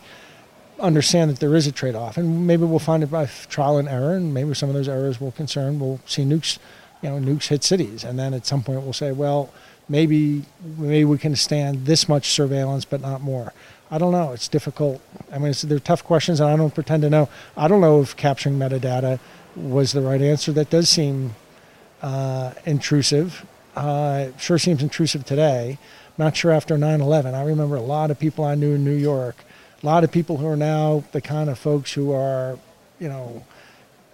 understand 0.78 1.30
that 1.30 1.40
there 1.40 1.54
is 1.56 1.66
a 1.66 1.73
trade-off, 1.73 2.16
and 2.16 2.46
maybe 2.46 2.64
we'll 2.64 2.78
find 2.78 3.02
it 3.02 3.11
by 3.11 3.26
trial 3.49 3.78
and 3.78 3.88
error, 3.88 4.14
and 4.14 4.32
maybe 4.32 4.54
some 4.54 4.68
of 4.68 4.75
those 4.75 4.88
errors 4.88 5.20
will 5.20 5.32
concern. 5.32 5.80
We'll 5.80 6.00
see 6.06 6.25
nukes, 6.25 6.58
you 7.02 7.11
know, 7.11 7.18
nukes 7.18 7.49
hit 7.49 7.64
cities, 7.64 8.04
and 8.04 8.18
then 8.18 8.35
at 8.35 8.46
some 8.46 8.62
point 8.62 8.82
we'll 8.82 8.92
say, 8.92 9.12
well, 9.12 9.50
maybe 9.88 10.45
maybe 10.78 11.05
we 11.05 11.19
can 11.19 11.37
stand 11.37 11.87
this 11.87 12.09
much 12.09 12.31
surveillance, 12.31 12.85
but 12.85 13.00
not 13.00 13.21
more. 13.21 13.52
I 13.90 13.99
don't 13.99 14.12
know. 14.12 14.33
It's 14.33 14.49
difficult. 14.49 15.00
I 15.33 15.38
mean, 15.38 15.55
they're 15.64 15.78
tough 15.78 16.02
questions, 16.02 16.40
and 16.40 16.50
I 16.50 16.57
don't 16.57 16.75
pretend 16.75 17.02
to 17.02 17.11
know. 17.11 17.28
I 17.57 17.69
don't 17.69 17.81
know 17.81 18.00
if 18.00 18.16
capturing 18.16 18.59
metadata 18.59 19.21
was 19.55 19.93
the 19.93 20.02
right 20.02 20.21
answer. 20.21 20.52
That 20.52 20.71
does 20.71 20.88
seem 20.88 21.35
uh, 22.02 22.52
intrusive. 22.64 23.47
Uh, 23.76 24.28
sure 24.38 24.59
seems 24.59 24.83
intrusive 24.83 25.25
today. 25.25 25.78
Not 26.19 26.37
sure 26.37 26.50
after 26.50 26.76
9 26.76 27.00
11. 27.00 27.35
I 27.35 27.45
remember 27.45 27.76
a 27.76 27.83
lot 27.83 28.11
of 28.11 28.19
people 28.19 28.45
I 28.45 28.55
knew 28.55 28.75
in 28.75 28.85
New 28.85 28.95
York, 28.95 29.37
a 29.83 29.87
lot 29.87 30.02
of 30.02 30.11
people 30.11 30.38
who 30.38 30.47
are 30.47 30.57
now 30.57 31.05
the 31.12 31.21
kind 31.21 31.49
of 31.50 31.59
folks 31.59 31.93
who 31.93 32.12
are, 32.12 32.59
you 32.99 33.09
know, 33.09 33.45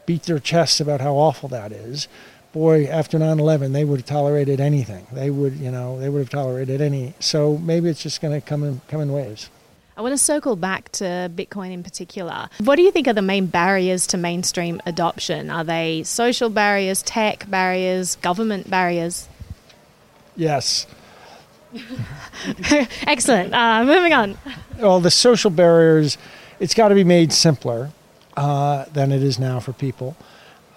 beat 0.04 0.24
their 0.24 0.40
chests 0.40 0.80
about 0.80 1.00
how 1.00 1.14
awful 1.14 1.48
that 1.50 1.72
is. 1.72 2.08
Boy, 2.52 2.84
after 2.84 3.18
9 3.18 3.40
11, 3.40 3.72
they 3.72 3.84
would 3.84 4.00
have 4.00 4.06
tolerated 4.06 4.60
anything. 4.60 5.06
They 5.10 5.30
would, 5.30 5.56
you 5.56 5.70
know, 5.70 5.98
they 5.98 6.08
would 6.08 6.18
have 6.18 6.30
tolerated 6.30 6.80
any. 6.82 7.14
So 7.18 7.56
maybe 7.58 7.88
it's 7.88 8.02
just 8.02 8.20
going 8.20 8.38
to 8.38 8.46
come 8.46 8.62
in, 8.62 8.80
come 8.88 9.00
in 9.00 9.12
waves. 9.12 9.48
I 9.96 10.00
want 10.00 10.12
to 10.12 10.18
circle 10.18 10.56
back 10.56 10.90
to 10.92 11.30
Bitcoin 11.34 11.72
in 11.72 11.82
particular. 11.82 12.48
What 12.58 12.76
do 12.76 12.82
you 12.82 12.90
think 12.90 13.08
are 13.08 13.12
the 13.12 13.22
main 13.22 13.46
barriers 13.46 14.06
to 14.08 14.18
mainstream 14.18 14.80
adoption? 14.86 15.50
Are 15.50 15.64
they 15.64 16.02
social 16.02 16.48
barriers, 16.50 17.02
tech 17.02 17.48
barriers, 17.50 18.16
government 18.16 18.68
barriers? 18.70 19.28
Yes. 20.34 20.86
Excellent. 23.06 23.54
Uh, 23.54 23.84
moving 23.84 24.12
on. 24.12 24.38
Well, 24.78 25.00
the 25.00 25.10
social 25.10 25.50
barriers, 25.50 26.16
it's 26.58 26.74
got 26.74 26.88
to 26.88 26.94
be 26.94 27.04
made 27.04 27.32
simpler 27.32 27.90
uh, 28.36 28.86
than 28.92 29.12
it 29.12 29.22
is 29.22 29.38
now 29.38 29.60
for 29.60 29.72
people. 29.72 30.16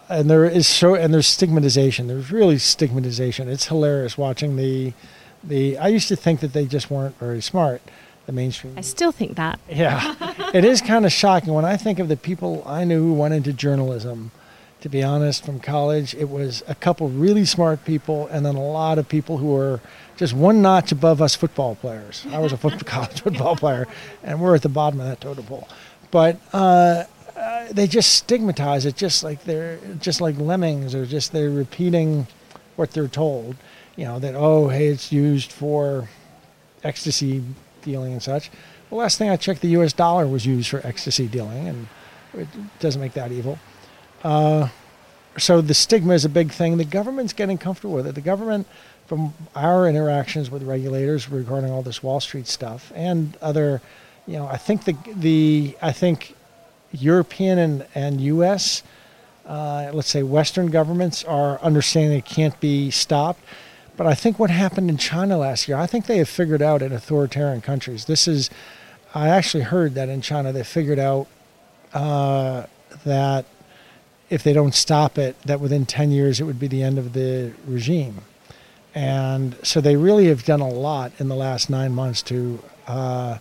And 0.07 0.29
there 0.29 0.45
is 0.45 0.67
so, 0.67 0.95
and 0.95 1.13
there's 1.13 1.27
stigmatization. 1.27 2.07
There's 2.07 2.31
really 2.31 2.57
stigmatization. 2.57 3.49
It's 3.49 3.67
hilarious 3.67 4.17
watching 4.17 4.55
the, 4.55 4.93
the. 5.43 5.77
I 5.77 5.87
used 5.87 6.07
to 6.09 6.15
think 6.15 6.41
that 6.41 6.53
they 6.53 6.65
just 6.65 6.91
weren't 6.91 7.17
very 7.17 7.41
smart 7.41 7.81
the 8.25 8.31
mainstream. 8.31 8.73
I 8.77 8.81
still 8.81 9.11
think 9.11 9.35
that. 9.35 9.59
Yeah, 9.69 10.15
it 10.53 10.63
is 10.63 10.81
kind 10.81 11.05
of 11.05 11.11
shocking 11.11 11.53
when 11.53 11.65
I 11.65 11.77
think 11.77 11.99
of 11.99 12.07
the 12.07 12.17
people 12.17 12.63
I 12.65 12.83
knew 12.83 13.01
who 13.01 13.13
went 13.13 13.33
into 13.33 13.53
journalism. 13.53 14.31
To 14.81 14.89
be 14.89 15.01
honest, 15.01 15.43
from 15.43 15.59
college, 15.59 16.13
it 16.13 16.29
was 16.29 16.61
a 16.67 16.75
couple 16.75 17.09
really 17.09 17.43
smart 17.43 17.83
people, 17.85 18.27
and 18.27 18.45
then 18.45 18.55
a 18.55 18.63
lot 18.63 18.99
of 18.99 19.09
people 19.09 19.37
who 19.37 19.47
were 19.47 19.81
just 20.15 20.33
one 20.33 20.61
notch 20.61 20.91
above 20.91 21.23
us 21.23 21.33
football 21.33 21.73
players. 21.73 22.23
I 22.29 22.37
was 22.37 22.53
a 22.53 22.57
football, 22.57 22.79
college 22.85 23.21
football 23.21 23.55
player, 23.55 23.87
and 24.21 24.39
we're 24.39 24.53
at 24.53 24.61
the 24.61 24.69
bottom 24.69 24.99
of 24.99 25.07
that 25.07 25.21
totem 25.21 25.45
pole. 25.45 25.67
But 26.11 26.39
uh, 26.53 27.05
uh, 27.35 27.67
they 27.71 27.87
just 27.87 28.15
stigmatize 28.15 28.85
it, 28.85 28.95
just 28.95 29.23
like 29.23 29.43
they're 29.43 29.77
just 29.99 30.21
like 30.21 30.37
lemmings, 30.37 30.95
or 30.95 31.05
just 31.05 31.31
they're 31.31 31.49
repeating 31.49 32.27
what 32.75 32.91
they're 32.91 33.07
told. 33.07 33.55
You 33.95 34.05
know 34.05 34.19
that 34.19 34.35
oh 34.35 34.69
hey, 34.69 34.87
it's 34.87 35.11
used 35.11 35.51
for 35.51 36.09
ecstasy 36.83 37.43
dealing 37.81 38.13
and 38.13 38.23
such. 38.23 38.51
The 38.89 38.95
last 38.95 39.17
thing 39.17 39.29
I 39.29 39.35
checked, 39.35 39.61
the 39.61 39.69
U.S. 39.69 39.93
dollar 39.93 40.27
was 40.27 40.45
used 40.45 40.69
for 40.69 40.85
ecstasy 40.85 41.27
dealing, 41.27 41.67
and 41.67 41.87
it 42.33 42.47
doesn't 42.79 43.01
make 43.01 43.13
that 43.13 43.31
evil. 43.31 43.57
Uh, 44.23 44.69
so 45.37 45.61
the 45.61 45.73
stigma 45.73 46.13
is 46.13 46.23
a 46.23 46.29
big 46.29 46.51
thing. 46.51 46.77
The 46.77 46.85
government's 46.85 47.33
getting 47.33 47.57
comfortable 47.57 47.95
with 47.95 48.07
it. 48.07 48.15
The 48.15 48.21
government, 48.21 48.67
from 49.07 49.33
our 49.55 49.87
interactions 49.87 50.49
with 50.49 50.63
regulators 50.63 51.29
regarding 51.29 51.71
all 51.71 51.81
this 51.81 52.01
Wall 52.01 52.19
Street 52.19 52.47
stuff 52.47 52.91
and 52.95 53.37
other, 53.41 53.81
you 54.27 54.37
know, 54.37 54.47
I 54.47 54.57
think 54.57 54.85
the 54.85 54.95
the 55.15 55.77
I 55.81 55.91
think 55.91 56.35
European 56.91 57.59
and 57.59 57.85
and 57.95 58.21
U.S. 58.21 58.83
Uh, 59.45 59.91
let's 59.93 60.09
say 60.09 60.23
Western 60.23 60.67
governments 60.67 61.23
are 61.23 61.59
understanding 61.61 62.17
it 62.17 62.25
can't 62.25 62.59
be 62.59 62.89
stopped. 62.89 63.41
But 63.97 64.07
I 64.07 64.13
think 64.13 64.39
what 64.39 64.49
happened 64.49 64.89
in 64.89 64.97
China 64.97 65.37
last 65.37 65.67
year, 65.67 65.77
I 65.77 65.87
think 65.87 66.05
they 66.05 66.17
have 66.17 66.29
figured 66.29 66.61
out 66.61 66.81
in 66.81 66.91
authoritarian 66.91 67.61
countries. 67.61 68.05
This 68.05 68.27
is, 68.27 68.49
I 69.13 69.29
actually 69.29 69.63
heard 69.63 69.93
that 69.95 70.09
in 70.09 70.21
China 70.21 70.51
they 70.51 70.63
figured 70.63 70.99
out 70.99 71.27
uh, 71.93 72.65
that 73.05 73.45
if 74.29 74.43
they 74.43 74.51
don't 74.51 74.73
stop 74.73 75.17
it, 75.17 75.39
that 75.43 75.61
within 75.61 75.85
10 75.85 76.11
years 76.11 76.41
it 76.41 76.43
would 76.43 76.59
be 76.59 76.67
the 76.67 76.83
end 76.83 76.97
of 76.97 77.13
the 77.13 77.53
regime. 77.65 78.21
And 78.93 79.55
so 79.63 79.79
they 79.79 79.95
really 79.95 80.27
have 80.27 80.43
done 80.43 80.61
a 80.61 80.69
lot 80.69 81.11
in 81.19 81.27
the 81.27 81.35
last 81.35 81.69
nine 81.69 81.93
months 81.93 82.21
to, 82.23 82.59
uh, 82.87 83.37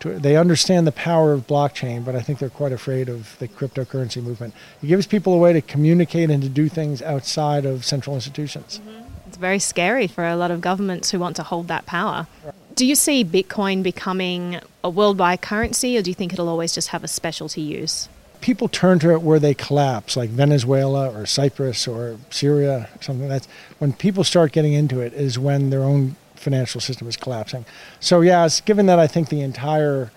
to, 0.00 0.18
they 0.18 0.36
understand 0.36 0.86
the 0.86 0.92
power 0.92 1.32
of 1.32 1.46
blockchain, 1.46 2.04
but 2.04 2.14
I 2.14 2.20
think 2.20 2.38
they're 2.38 2.50
quite 2.50 2.72
afraid 2.72 3.08
of 3.08 3.38
the 3.38 3.48
cryptocurrency 3.48 4.22
movement. 4.22 4.54
It 4.82 4.86
gives 4.86 5.06
people 5.06 5.34
a 5.34 5.38
way 5.38 5.52
to 5.52 5.60
communicate 5.60 6.30
and 6.30 6.42
to 6.42 6.48
do 6.48 6.68
things 6.68 7.02
outside 7.02 7.64
of 7.64 7.84
central 7.84 8.14
institutions. 8.14 8.80
Mm-hmm 8.80 9.08
very 9.38 9.58
scary 9.58 10.06
for 10.06 10.26
a 10.26 10.36
lot 10.36 10.50
of 10.50 10.60
governments 10.60 11.10
who 11.10 11.18
want 11.18 11.36
to 11.36 11.42
hold 11.42 11.68
that 11.68 11.86
power. 11.86 12.26
Do 12.74 12.86
you 12.86 12.94
see 12.94 13.24
Bitcoin 13.24 13.82
becoming 13.82 14.60
a 14.84 14.90
worldwide 14.90 15.40
currency, 15.40 15.96
or 15.96 16.02
do 16.02 16.10
you 16.10 16.14
think 16.14 16.32
it'll 16.32 16.48
always 16.48 16.74
just 16.74 16.88
have 16.88 17.02
a 17.02 17.08
specialty 17.08 17.60
use? 17.60 18.08
People 18.40 18.68
turn 18.68 19.00
to 19.00 19.10
it 19.10 19.22
where 19.22 19.40
they 19.40 19.54
collapse, 19.54 20.16
like 20.16 20.30
Venezuela 20.30 21.10
or 21.10 21.26
Cyprus 21.26 21.88
or 21.88 22.18
Syria, 22.30 22.88
or 22.94 23.02
something. 23.02 23.28
That's 23.28 23.48
when 23.78 23.92
people 23.92 24.22
start 24.22 24.52
getting 24.52 24.74
into 24.74 25.00
it 25.00 25.12
is 25.12 25.38
when 25.38 25.70
their 25.70 25.82
own 25.82 26.14
financial 26.38 26.80
system 26.80 27.08
is 27.08 27.16
collapsing. 27.16 27.64
So 28.00 28.20
yeah, 28.20 28.46
it's 28.46 28.60
given 28.60 28.86
that 28.86 28.98
I 28.98 29.06
think 29.06 29.28
the 29.28 29.40
entire 29.40 30.10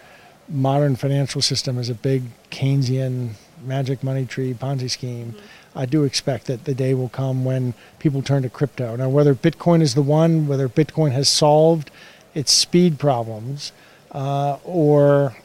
modern 0.47 0.95
financial 0.95 1.41
system 1.41 1.77
is 1.77 1.89
a 1.89 1.95
big 1.95 2.23
Keynesian 2.49 3.31
magic 3.63 4.03
money 4.03 4.25
tree 4.25 4.53
Ponzi 4.53 4.89
scheme. 4.89 5.33
Mm-hmm 5.33 5.45
I 5.75 5.85
do 5.85 6.03
expect 6.03 6.47
that 6.47 6.65
the 6.65 6.73
day 6.73 6.93
will 6.93 7.09
come 7.09 7.45
when 7.45 7.73
people 7.99 8.21
turn 8.21 8.43
to 8.43 8.49
crypto. 8.49 8.95
Now, 8.95 9.09
whether 9.09 9.33
Bitcoin 9.33 9.81
is 9.81 9.95
the 9.95 10.01
one, 10.01 10.47
whether 10.47 10.67
Bitcoin 10.67 11.11
has 11.11 11.29
solved 11.29 11.91
its 12.33 12.51
speed 12.51 12.99
problems, 12.99 13.71
uh, 14.11 14.57
or 14.65 15.35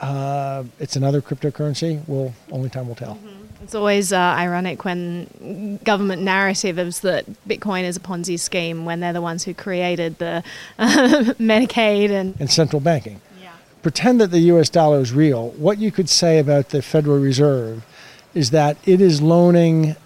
uh, 0.00 0.64
it's 0.78 0.96
another 0.96 1.20
cryptocurrency, 1.20 2.02
well, 2.06 2.34
only 2.50 2.70
time 2.70 2.88
will 2.88 2.94
tell. 2.94 3.16
Mm-hmm. 3.16 3.43
It's 3.64 3.74
always 3.74 4.12
uh, 4.12 4.18
ironic 4.18 4.84
when 4.84 5.80
government 5.84 6.20
narrative 6.20 6.78
is 6.78 7.00
that 7.00 7.24
Bitcoin 7.48 7.84
is 7.84 7.96
a 7.96 8.00
Ponzi 8.00 8.38
scheme 8.38 8.84
when 8.84 9.00
they're 9.00 9.14
the 9.14 9.22
ones 9.22 9.44
who 9.44 9.54
created 9.54 10.18
the 10.18 10.44
Medicaid 10.78 12.10
and, 12.10 12.38
and 12.38 12.50
central 12.50 12.80
banking. 12.80 13.22
Yeah. 13.40 13.52
Pretend 13.82 14.20
that 14.20 14.30
the 14.30 14.40
U.S. 14.40 14.68
dollar 14.68 15.00
is 15.00 15.14
real. 15.14 15.48
What 15.52 15.78
you 15.78 15.90
could 15.90 16.10
say 16.10 16.38
about 16.38 16.68
the 16.68 16.82
Federal 16.82 17.18
Reserve 17.18 17.86
is 18.34 18.50
that 18.50 18.76
it 18.84 19.00
is 19.00 19.22
loaning 19.22 19.96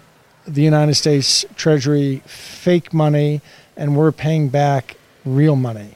the 0.47 0.61
United 0.61 0.95
States 0.95 1.43
Treasury 1.57 2.23
fake 2.25 2.93
money 2.93 3.41
and 3.75 3.97
we're 3.97 4.13
paying 4.13 4.47
back 4.47 4.95
real 5.25 5.57
money. 5.57 5.95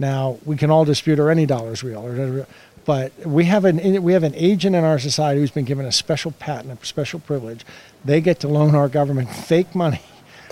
Now, 0.00 0.38
we 0.44 0.56
can 0.56 0.68
all 0.68 0.84
dispute 0.84 1.20
are 1.20 1.30
any 1.30 1.46
dollars 1.46 1.84
real, 1.84 2.46
but 2.84 3.12
we 3.24 3.44
have 3.44 3.64
an 3.64 4.02
we 4.02 4.12
have 4.12 4.22
an 4.22 4.34
agent 4.34 4.76
in 4.76 4.84
our 4.84 4.98
society 4.98 5.40
who's 5.40 5.50
been 5.50 5.64
given 5.64 5.86
a 5.86 5.92
special 5.92 6.32
patent, 6.32 6.82
a 6.82 6.86
special 6.86 7.20
privilege. 7.20 7.64
They 8.04 8.20
get 8.20 8.40
to 8.40 8.48
loan 8.48 8.74
our 8.74 8.88
government 8.88 9.30
fake 9.46 9.74
money. 9.74 10.02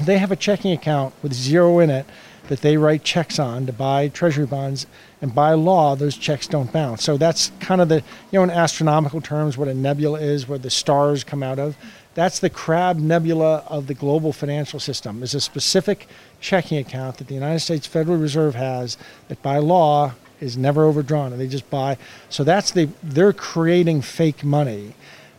They 0.00 0.18
have 0.18 0.32
a 0.32 0.36
checking 0.36 0.72
account 0.72 1.14
with 1.22 1.32
zero 1.32 1.78
in 1.78 1.90
it 1.90 2.06
that 2.48 2.60
they 2.60 2.76
write 2.76 3.04
checks 3.04 3.38
on 3.38 3.66
to 3.66 3.72
buy 3.72 4.08
treasury 4.08 4.46
bonds 4.46 4.86
and 5.20 5.34
by 5.34 5.52
law 5.52 5.94
those 5.94 6.16
checks 6.16 6.46
don't 6.46 6.72
bounce 6.72 7.04
so 7.04 7.16
that's 7.16 7.52
kind 7.60 7.80
of 7.80 7.88
the 7.88 7.96
you 7.96 8.02
know 8.32 8.42
in 8.42 8.50
astronomical 8.50 9.20
terms 9.20 9.56
what 9.56 9.68
a 9.68 9.74
nebula 9.74 10.20
is 10.20 10.48
where 10.48 10.58
the 10.58 10.70
stars 10.70 11.22
come 11.22 11.42
out 11.42 11.58
of 11.58 11.76
that's 12.14 12.40
the 12.40 12.50
crab 12.50 12.98
nebula 12.98 13.64
of 13.68 13.86
the 13.86 13.94
global 13.94 14.32
financial 14.32 14.80
system 14.80 15.22
is 15.22 15.34
a 15.34 15.40
specific 15.40 16.08
checking 16.40 16.78
account 16.78 17.18
that 17.18 17.28
the 17.28 17.34
united 17.34 17.60
states 17.60 17.86
federal 17.86 18.18
reserve 18.18 18.54
has 18.54 18.96
that 19.28 19.40
by 19.42 19.58
law 19.58 20.12
is 20.42 20.56
never 20.56 20.84
overdrawn 20.84 21.32
and 21.32 21.40
they 21.40 21.48
just 21.48 21.68
buy 21.70 21.96
so 22.28 22.44
that's 22.44 22.70
the 22.72 22.88
they're 23.02 23.32
creating 23.32 24.02
fake 24.02 24.42
money 24.44 24.94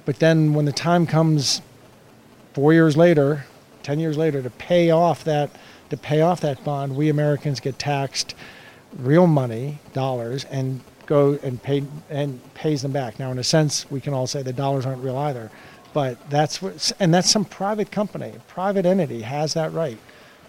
but 0.06 0.20
then 0.20 0.54
when 0.54 0.66
the 0.66 0.72
time 0.72 1.06
comes 1.06 1.62
four 2.54 2.74
years 2.74 2.98
later 2.98 3.46
ten 3.84 4.00
years 4.00 4.18
later 4.18 4.42
to 4.42 4.50
pay 4.50 4.90
off 4.90 5.24
that 5.24 5.50
to 5.90 5.98
pay 5.98 6.22
off 6.22 6.42
that 6.42 6.64
bond 6.64 6.96
we 6.96 7.10
americans 7.10 7.60
get 7.60 7.78
taxed 7.78 8.34
real 9.00 9.28
money, 9.28 9.80
dollars, 9.94 10.46
and 10.46 10.82
go 11.06 11.38
and 11.44 11.62
pay 11.62 11.84
and 12.10 12.40
pays 12.54 12.82
them 12.82 12.92
back. 12.92 13.20
Now, 13.20 13.32
in 13.32 13.40
a 13.40 13.44
sense, 13.44 13.90
we 13.92 14.00
can 14.02 14.14
all 14.14 14.28
say 14.28 14.42
the 14.42 14.54
dollars 14.54 14.86
aren't 14.86 15.04
real 15.04 15.18
either, 15.18 15.52
but 15.94 16.30
that's 16.30 16.62
what, 16.62 16.92
and 17.00 17.14
that's 17.14 17.30
some 17.30 17.46
private 17.46 17.92
company, 17.92 18.34
private 18.48 18.86
entity 18.86 19.22
has 19.22 19.54
that 19.54 19.74
right. 19.74 19.98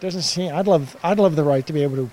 Doesn't 0.00 0.23
seem. 0.23 0.54
I'd 0.54 0.66
love, 0.66 0.96
I'd 1.02 1.18
love 1.18 1.37
the 1.37 1.44
right 1.44 1.66
to 1.66 1.73
be 1.73 1.82
able 1.82 1.96
to 1.96 2.11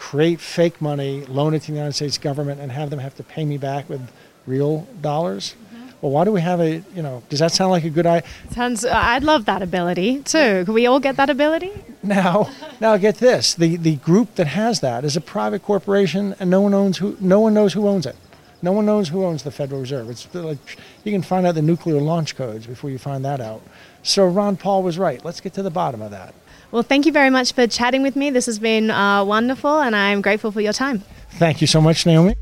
create 0.00 0.40
fake 0.40 0.80
money, 0.80 1.24
loan 1.26 1.54
it 1.54 1.60
to 1.60 1.66
the 1.68 1.74
United 1.74 1.92
States 1.92 2.18
government, 2.18 2.60
and 2.60 2.72
have 2.72 2.90
them 2.90 2.98
have 2.98 3.14
to 3.14 3.22
pay 3.22 3.44
me 3.44 3.58
back 3.58 3.88
with 3.88 4.00
real 4.46 4.88
dollars 5.00 5.54
well, 6.00 6.12
why 6.12 6.24
do 6.24 6.32
we 6.32 6.40
have 6.40 6.60
a, 6.60 6.82
you 6.94 7.02
know, 7.02 7.22
does 7.28 7.40
that 7.40 7.52
sound 7.52 7.72
like 7.72 7.84
a 7.84 7.90
good 7.90 8.06
idea? 8.06 8.28
Sounds, 8.52 8.84
uh, 8.84 8.92
I'd 8.94 9.22
love 9.22 9.44
that 9.44 9.60
ability 9.60 10.22
too. 10.22 10.64
Can 10.64 10.72
we 10.72 10.86
all 10.86 11.00
get 11.00 11.16
that 11.16 11.28
ability? 11.28 11.72
Now, 12.02 12.50
now 12.80 12.96
get 12.96 13.16
this. 13.16 13.54
The, 13.54 13.76
the 13.76 13.96
group 13.96 14.36
that 14.36 14.46
has 14.46 14.80
that 14.80 15.04
is 15.04 15.16
a 15.16 15.20
private 15.20 15.62
corporation 15.62 16.34
and 16.40 16.48
no 16.48 16.62
one 16.62 16.72
owns 16.72 16.98
who, 16.98 17.16
no 17.20 17.40
one 17.40 17.52
knows 17.52 17.74
who 17.74 17.86
owns 17.86 18.06
it. 18.06 18.16
No 18.62 18.72
one 18.72 18.86
knows 18.86 19.08
who 19.08 19.24
owns 19.24 19.42
the 19.42 19.50
Federal 19.50 19.80
Reserve. 19.80 20.10
It's 20.10 20.32
like 20.34 20.58
you 21.04 21.12
can 21.12 21.22
find 21.22 21.46
out 21.46 21.54
the 21.54 21.62
nuclear 21.62 22.00
launch 22.00 22.36
codes 22.36 22.66
before 22.66 22.90
you 22.90 22.98
find 22.98 23.24
that 23.24 23.40
out. 23.40 23.62
So 24.02 24.26
Ron 24.26 24.56
Paul 24.56 24.82
was 24.82 24.98
right. 24.98 25.24
Let's 25.24 25.40
get 25.40 25.54
to 25.54 25.62
the 25.62 25.70
bottom 25.70 26.02
of 26.02 26.10
that. 26.10 26.34
Well, 26.70 26.82
thank 26.82 27.06
you 27.06 27.12
very 27.12 27.30
much 27.30 27.52
for 27.52 27.66
chatting 27.66 28.02
with 28.02 28.16
me. 28.16 28.30
This 28.30 28.46
has 28.46 28.58
been 28.58 28.90
uh, 28.90 29.24
wonderful, 29.24 29.80
and 29.80 29.96
I'm 29.96 30.20
grateful 30.20 30.52
for 30.52 30.60
your 30.60 30.72
time. 30.72 31.02
Thank 31.32 31.60
you 31.60 31.66
so 31.66 31.80
much, 31.80 32.06
Naomi. 32.06 32.36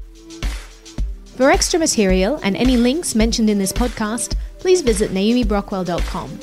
For 1.37 1.50
extra 1.50 1.78
material 1.78 2.40
and 2.42 2.56
any 2.56 2.76
links 2.76 3.14
mentioned 3.14 3.48
in 3.48 3.58
this 3.58 3.72
podcast, 3.72 4.34
please 4.58 4.80
visit 4.80 5.12
naomibrockwell.com. 5.12 6.38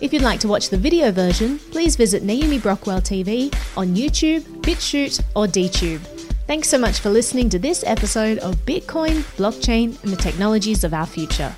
If 0.00 0.12
you'd 0.12 0.22
like 0.22 0.40
to 0.40 0.48
watch 0.48 0.70
the 0.70 0.78
video 0.78 1.10
version, 1.10 1.58
please 1.58 1.96
visit 1.96 2.22
Naomi 2.22 2.58
Brockwell 2.58 3.00
TV 3.00 3.52
on 3.76 3.88
YouTube, 3.96 4.40
BitChute, 4.62 5.22
or 5.34 5.46
DTube. 5.46 6.27
Thanks 6.48 6.70
so 6.70 6.78
much 6.78 7.00
for 7.00 7.10
listening 7.10 7.50
to 7.50 7.58
this 7.58 7.84
episode 7.86 8.38
of 8.38 8.54
Bitcoin, 8.64 9.16
Blockchain, 9.36 10.02
and 10.02 10.10
the 10.10 10.16
Technologies 10.16 10.82
of 10.82 10.94
Our 10.94 11.04
Future. 11.04 11.54